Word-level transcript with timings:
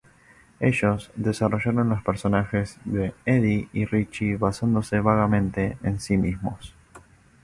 Ellos 0.59 1.11
desarrollaron 1.15 1.89
los 1.89 2.01
personajes 2.01 2.79
de 2.85 3.13
Eddie 3.23 3.69
y 3.71 3.85
Richie 3.85 4.35
basándose 4.35 4.99
vagamente 4.99 5.77
en 5.83 5.99
sí 5.99 6.17
mismos. 6.17 6.73